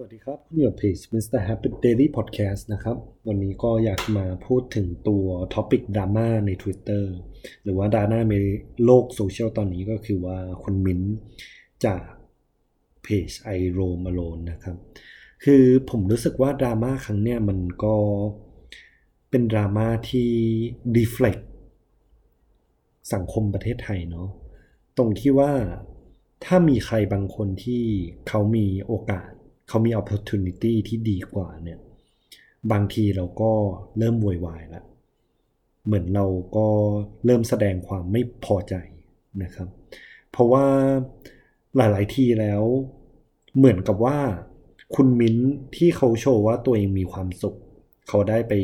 [0.00, 1.40] สวัสดีครับ คุณอยู่เพจ Mr.
[1.48, 2.96] Happy Daily Podcast นะครับ
[3.28, 7.04] วันนี้ก็อยากมาพูดถึงตัวท็อปิกดราม่าใน Twitter
[7.62, 8.36] หรือว่าดราม่าใน
[8.84, 11.00] โลกโซเชียลตอนนี้ก็คือว่าคุณมิ้น
[11.84, 12.02] จาก
[13.02, 14.76] เพจ I Roam Alone นะครับ
[15.44, 17.96] คือผมรู้สึกว่าดราม่าครั้งเนี้ยมันก็
[19.30, 20.30] เป็นดราม่าที่
[20.96, 21.42] deflect
[23.12, 24.28] สังคมประเทศไทยเนาะ
[24.96, 25.52] ตรงที่ว่า
[26.44, 27.84] ถ้ามีใครบางคนที่
[28.28, 29.30] เขามีโอกาส
[29.68, 31.78] เขามี opportunity ที่ดีกว่าเนี่ย
[32.72, 33.52] บางทีเราก็
[33.98, 34.84] เริ่มวอยวายล้ว
[35.86, 36.68] เหมือนเราก็
[37.24, 38.74] เริ่มแสดงความไม่พอใจ
[39.42, 39.68] นะครับ
[40.30, 40.66] เพราะว่า
[41.76, 42.62] หลาย ๆ ทีแล้ว
[43.56, 44.18] เหมือนกับว่า
[44.94, 45.36] คุณมิ้น
[45.76, 47.56] ที่เขาโชว์ว่าตัวเองมีความสุข
[48.08, 48.54] เขาได้ไป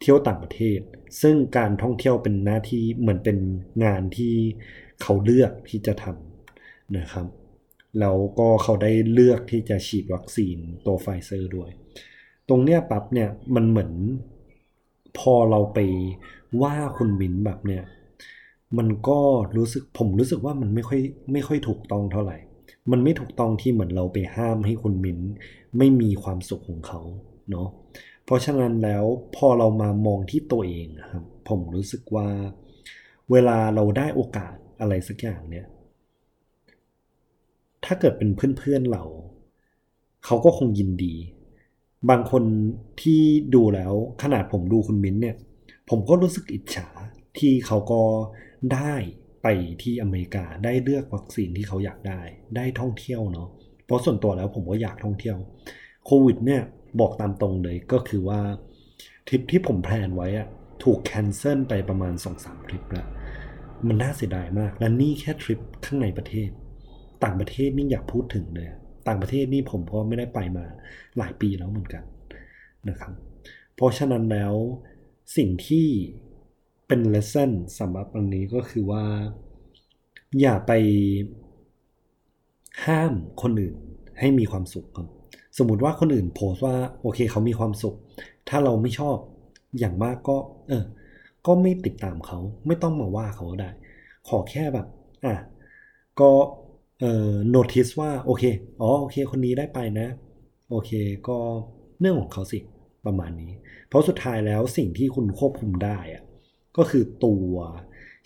[0.00, 0.80] เที่ยวต่างประเทศ
[1.22, 3.38] ซึ่งการท่องเที่ยวเป็นหน้าที่เหมือนเป็น
[3.84, 4.34] งานที่
[5.02, 7.26] เขาเลือกที่จะทำนะครับ
[8.00, 10.56] แล้วก็เขาได้เลือกที่จะฉีดวัคซีน
[10.86, 11.70] ตัวไฟเซอร์ด้วย
[12.48, 13.92] ตรงเนี้ยปั๊บเนี่ยมันเหมือน
[15.18, 15.78] พอเราไป
[16.62, 17.84] ว่าคุณมินแบบเนี่ย
[18.78, 19.20] มันก็
[19.56, 21.00] รู้สึกผมรู้สึกว่ามันไม่ค่อย
[21.32, 22.38] ไม่ค่อยถูกต้องเท่าไหร่
[22.90, 25.18] มันไม่ถูกต้องที่เหมือนเราไปห้ามให้คุณมิน
[25.78, 27.00] ไม่มีความสุขของเขา
[27.50, 27.68] เนาะ
[28.24, 29.04] เพราะฉะนั้นแล้ว
[29.36, 32.28] พอเรามามองที่ตัวเองครับผมรู้สึกว่า
[33.30, 35.66] เวลาเราได้โอกาสอะไรสักอย่างเนี่ย
[37.94, 39.04] ถ้าเกิดเป็นเพื่อนๆเรา
[40.24, 41.14] เขาก็คงยินดี
[42.10, 42.44] บางคน
[43.02, 43.22] ที่
[43.54, 45.36] ดูแล้วขนาดผมดูคุณมิ้นเนี่ย
[45.90, 46.88] ผมก็รู้สึกอิจฉา
[47.38, 48.02] ที่เขาก็
[48.74, 48.94] ได้
[49.42, 49.46] ไป
[49.82, 52.20] ที่อเมริกาได้เลือกวัคซีนที่เขาอยากได้
[52.56, 53.48] ได้ท่องเที่ยวเนาะ
[53.84, 55.36] เพราะส่วนตัวแล้วผมก็อยากท่องเที่ยว
[56.06, 56.62] โควิดเนี่ย
[57.00, 58.40] บอกตามตรงเลยก็คือว่า
[59.26, 60.48] ทริปที่ผม plan ไว้อะ
[60.82, 63.08] ถูก cancel ไปประมาณ2อสทริปแล้ว
[63.88, 66.50] มันน่าเสียดายมาก และนี่แค่ทริปข้างในประเทศ
[67.24, 68.68] ต่างประเทศนี่อย่าพูดถึงเลย
[69.08, 70.64] ต่างประเทศนี่ผมก็ไม่ได้ไปมา
[71.18, 72.04] หลายปีแล้วเหมือนกัน
[72.88, 73.12] นะครับ
[73.74, 74.54] เพราะฉะนั้นแล้ว
[75.36, 75.86] สิ่งที่
[76.86, 79.04] เป็น lesson สำหรับอันนี้ก็คือว่า
[80.40, 80.72] อย่าไป
[82.84, 83.76] ห้ามคนอื่น
[84.18, 85.08] ให้มีความสุขครับ
[85.58, 87.96] สมมติว่าคนอื่นโพสต์ว่าโอเคเขามีความสุข
[88.48, 89.16] ถ้าเราไม่ชอบ
[89.78, 90.36] อย่างมากก็
[90.68, 90.84] เออ
[91.46, 93.70] ก็ไม่ติดตามเขา ไม่ต้องมาว่าเขาก็ได้
[94.28, 94.86] ขอแค่แบบ
[95.24, 95.34] อะ
[96.20, 96.30] ก็
[97.02, 98.44] เอ่อ notice ว่าโอเค
[98.80, 100.08] อ๋อโอเค คนนี้ได้ไปนะ
[100.70, 100.90] โอเค
[101.28, 101.38] ก็
[102.00, 102.58] เรื่องของเขาสิ
[103.06, 103.52] ประมาณนี้
[103.88, 106.22] เพราะสุดท้ายแล้วสิ่งที่คุณควบคุมได้อะ
[106.76, 107.54] ก็คือตัว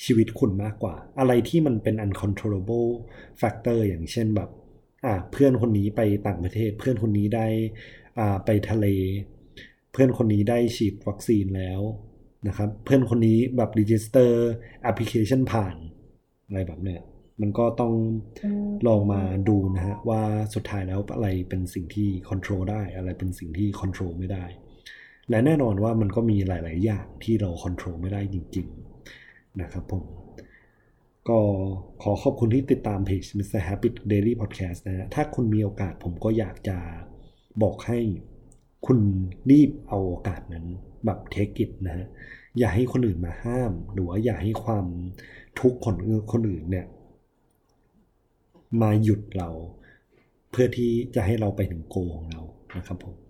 [0.04, 2.90] ชีวิตคุณมากกว่า อะไรที่มันเป็น uncontrollable
[3.40, 4.50] factor อย่างเช่นแบบ
[5.04, 7.46] อ่าเพื่อนคนนี้ไปต่างประเทศ เพื่อนคนนี้ได้
[8.18, 8.86] อ่าไปทะเล
[9.92, 11.80] เพื่อนคนนี้ได้ฉีดวัคซีนแล้ว
[12.48, 14.30] นะครับ เพื่อนคนนี้แบบ register
[14.90, 15.76] application ผ่าน
[16.46, 17.00] อะไรแบบเนี้ย
[17.40, 17.94] มันก็ต้อง
[18.86, 20.22] ลองมาดูนะฮะว่า
[20.54, 24.44] สุดท้ายแล้วอะไรเป็นสิ่งที่ control ได้ อะไรเป็นสิ่งที่ control ไม่ได้
[25.30, 28.66] และแน่นอนว่ามันก็มีหลาย ๆ อย่างที่เรา control ไม่ได้จริง
[29.14, 30.04] ๆ นะครับผม
[31.28, 31.38] ก็
[32.02, 33.60] ขอขอบคุณที่ติดตามเพจ Mr.
[33.68, 36.78] Happy Daily Podcast นะฮะถ้าคุณมีโอกาสผมก็อยากจะ
[37.62, 37.98] บอกให้
[38.86, 38.98] คุณ
[39.50, 40.66] รีบเอาโอกาสนั้น
[41.04, 42.06] แบบเทคกิจนะฮะ
[42.58, 44.86] อย่าให้คนอื่นมาห้าม หรือว่าอย่าให้ความ
[45.60, 45.96] ทุกข์ของ
[46.32, 46.86] คนอื่นเนี่ย
[48.80, 49.50] มาหยุดเรา
[50.50, 52.42] เพื่อที่จะให้เราไปถึงโกของเรา
[52.76, 53.25] นะครับผม